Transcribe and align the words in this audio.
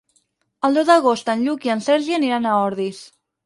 El 0.69 0.79
deu 0.79 0.87
d'agost 0.87 1.31
en 1.35 1.45
Lluc 1.49 1.69
i 1.69 1.75
en 1.77 1.87
Sergi 1.91 2.19
aniran 2.21 2.51
a 2.55 2.59
Ordis. 2.67 3.07